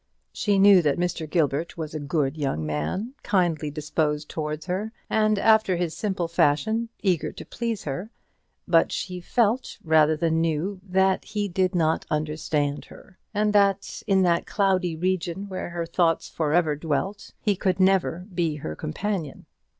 [0.33, 1.29] She knew that Mr.
[1.29, 6.89] Gilbert was a good young man kindly disposed towards her, and, after his simple fashion,
[7.03, 8.09] eager to please her;
[8.67, 14.23] but she felt rather than knew that he did not understand her, and that in
[14.23, 19.45] that cloudy region where her thoughts for ever dwelt he could never be her companion.